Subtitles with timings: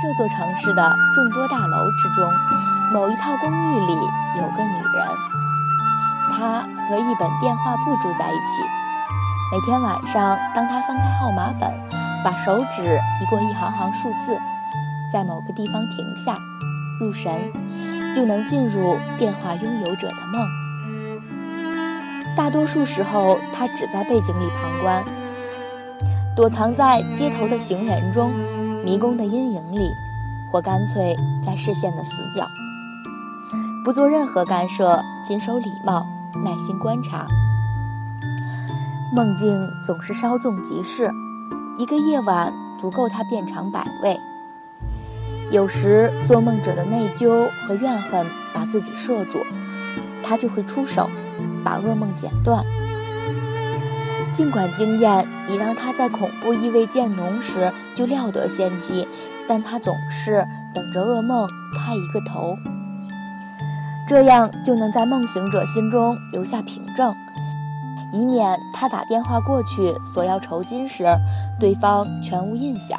[0.00, 2.32] 这座城市的众多大楼之中，
[2.92, 3.94] 某一套公寓里
[4.36, 5.08] 有个女人，
[6.30, 8.62] 她和一本电话簿住在一起。
[9.50, 11.68] 每天晚上，当她翻开号码本，
[12.22, 14.38] 把手指移过一行行数字，
[15.12, 16.36] 在某个地方停下，
[17.00, 17.50] 入神，
[18.14, 20.46] 就能进入电话拥有者的梦。
[22.36, 25.04] 大多数时候，她只在背景里旁观，
[26.36, 28.32] 躲藏在街头的行人中。
[28.84, 29.94] 迷宫的阴影里，
[30.50, 32.46] 或干脆在视线的死角，
[33.84, 36.06] 不做任何干涉，谨守礼貌，
[36.44, 37.26] 耐心观察。
[39.14, 41.10] 梦境总是稍纵即逝，
[41.78, 44.18] 一个夜晚足够他变尝百味。
[45.50, 49.44] 有时做梦者的内疚和怨恨把自己摄住，
[50.22, 51.08] 他就会出手，
[51.64, 52.64] 把噩梦剪断。
[54.32, 59.08] 尽管经验已让他在恐怖意味渐浓时就料得先机，
[59.48, 62.56] 但他总是等着噩梦开一个头，
[64.06, 67.14] 这样就能在梦醒者心中留下凭证，
[68.12, 71.04] 以免他打电话过去索要酬金时，
[71.58, 72.98] 对方全无印象。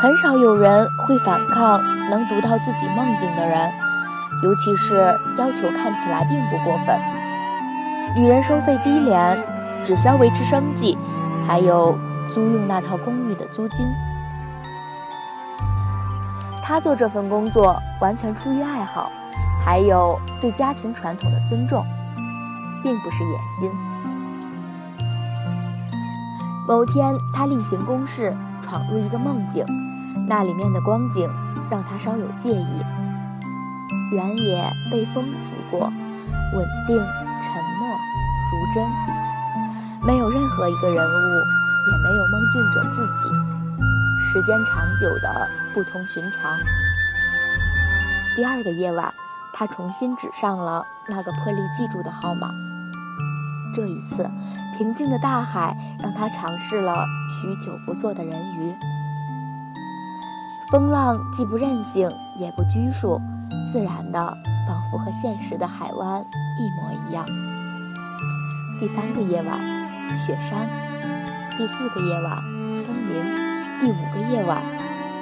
[0.00, 3.70] 很少有人会反抗能读到自己梦境的人，
[4.42, 4.96] 尤其是
[5.36, 7.17] 要求看起来并不过分。
[8.18, 9.38] 女人收费低廉，
[9.84, 10.98] 只需要维持生计，
[11.46, 11.96] 还有
[12.28, 13.86] 租用那套公寓的租金。
[16.60, 19.12] 她做这份工作完全出于爱好，
[19.64, 21.86] 还有对家庭传统的尊重，
[22.82, 23.70] 并不是野心。
[26.66, 29.64] 某天，她例行公事，闯入一个梦境，
[30.26, 31.30] 那里面的光景
[31.70, 32.82] 让她稍有介意。
[34.10, 35.92] 原野被风拂过，
[36.54, 36.98] 稳定。
[37.40, 37.96] 沉默
[38.50, 38.84] 如真，
[40.02, 41.34] 没有任何一个人物，
[41.92, 43.28] 也没有梦境者自己。
[44.26, 46.58] 时间长久的不同寻常。
[48.34, 49.14] 第二个夜晚，
[49.54, 52.50] 他重新指上了那个破例记住的号码。
[53.72, 54.28] 这一次，
[54.76, 56.92] 平静的大海让他尝试了
[57.30, 58.74] 许久不做的人鱼。
[60.72, 63.20] 风浪既不任性，也不拘束，
[63.72, 64.36] 自然的，
[64.68, 66.22] 仿佛和现实的海湾
[66.58, 67.24] 一模一样。
[68.78, 69.58] 第三个夜晚，
[70.18, 70.68] 雪山；
[71.56, 72.36] 第四个夜晚，
[72.74, 73.24] 森林；
[73.80, 74.62] 第五个夜晚，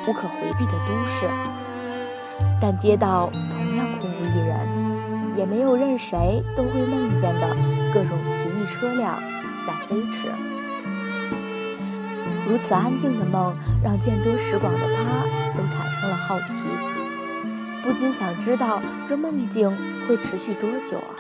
[0.09, 1.31] 无可回避的都市。
[2.61, 7.57] 但街道同样空无一人，也没有任谁都会梦见的
[7.95, 9.23] 各种奇异车辆
[9.65, 10.29] 在飞驰。
[12.49, 15.05] 如此安静的梦，让见多识广的他
[15.57, 16.67] 都产生了好奇，
[17.87, 19.71] 不禁想知道这梦境
[20.09, 21.15] 会持续多久啊？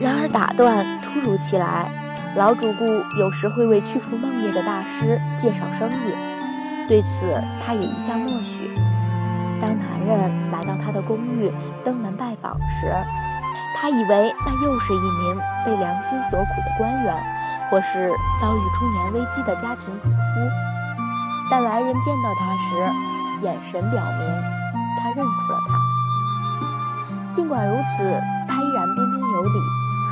[0.00, 1.92] 然而，打断突如其来。
[2.34, 2.84] 老主顾
[3.18, 6.14] 有时会为去除梦魇的大师介绍生意，
[6.88, 7.26] 对此
[7.62, 8.74] 他也一向默许。
[9.60, 11.52] 当男人来到他的公寓
[11.84, 12.92] 登门拜访时，
[13.78, 17.14] 他以为那又是一名被良心所苦的官员，
[17.70, 18.10] 或是
[18.40, 20.16] 遭遇中年危机的家庭主夫。
[21.50, 22.92] 但来人见到他时，
[23.42, 24.20] 眼神表明
[25.00, 27.32] 他认出了他。
[27.32, 29.58] 尽管如此，他依然彬彬有礼。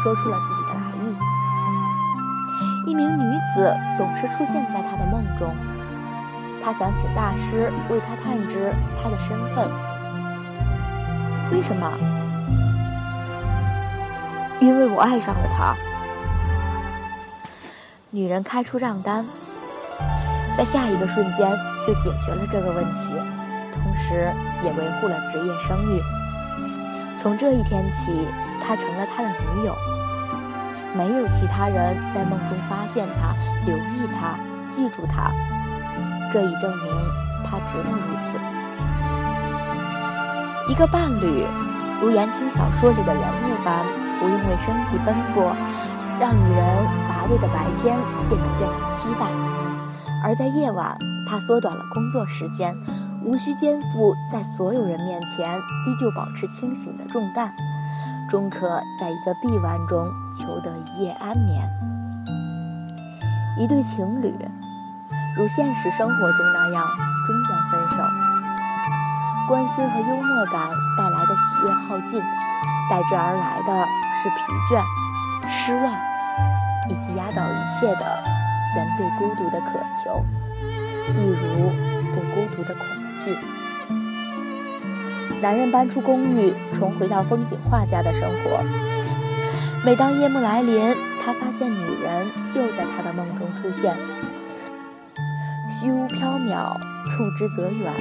[0.03, 1.17] 说出了自己的来意。
[2.85, 5.55] 一名女子总是出现在他的梦中，
[6.63, 9.71] 他想请大师为他探知她的身份。
[11.53, 11.91] 为什么？
[14.61, 15.77] 因为我爱上了她。
[18.11, 19.25] 女人开出账单，
[20.59, 21.49] 在下一个瞬间
[21.87, 23.15] 就解决了这个问题，
[23.73, 26.03] 同时也维护了职业声誉。
[27.21, 28.27] 从这一天起。
[28.67, 29.77] 他成了他的女友，
[30.97, 33.35] 没有其他人在梦中发现他、
[33.67, 34.39] 留意他、
[34.71, 35.31] 记住他，
[36.33, 36.87] 这已证明
[37.45, 38.39] 他值得如此。
[40.73, 41.45] 一个伴侣，
[42.01, 43.85] 如言情小说里的人物般，
[44.19, 45.55] 不用为生计奔波，
[46.19, 47.99] 让女人乏味的白天
[48.31, 49.27] 变得渐有期待；
[50.25, 50.97] 而在夜晚，
[51.35, 52.79] 他缩短了工作时间，
[53.25, 57.53] 无需肩负在所有人面前依旧保持清醒的重担。
[58.31, 61.69] 终可在一个臂弯中求得一夜安眠。
[63.59, 64.33] 一对情侣，
[65.37, 66.87] 如现实生活中那样
[67.27, 68.05] 终将分手。
[69.49, 72.23] 关心和幽默感带来的喜悦耗尽，
[72.89, 73.89] 代之而来的
[74.23, 74.37] 是疲
[74.71, 74.81] 倦、
[75.51, 75.93] 失望，
[76.89, 78.23] 以及压倒一切的
[78.77, 80.25] 人对孤独的渴求，
[81.17, 81.73] 一如
[82.13, 82.87] 对孤独的恐
[83.19, 83.37] 惧。
[85.43, 88.65] 男人搬出公寓，重回到风景画家的生活。
[89.85, 93.95] 每当夜幕来临，他发现女人又在他的梦中出现。
[95.69, 96.75] 虚无缥缈，
[97.11, 97.93] 触之则远；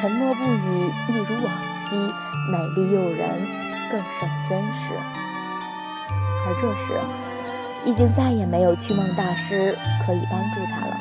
[0.00, 1.96] 沉默不语，一如往昔，
[2.50, 3.46] 美丽诱人，
[3.90, 4.92] 更甚真实。
[6.46, 6.94] 而这时，
[7.84, 9.76] 已经再也没有驱梦大师
[10.06, 10.96] 可以帮助他了。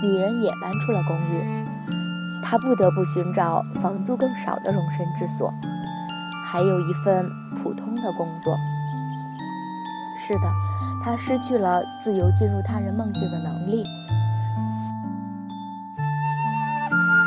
[0.00, 1.66] 女人也搬出了公寓，
[2.42, 5.52] 她不得不寻找房租更少的容身之所，
[6.46, 8.56] 还有一份普通的工作。
[10.16, 10.48] 是的，
[11.02, 13.82] 她失去了自由进入他人梦境的能力，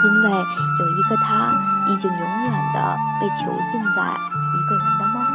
[0.04, 1.48] 因为有一个他
[1.90, 4.02] 已经永远的被囚禁在
[4.56, 5.31] 一个人的梦。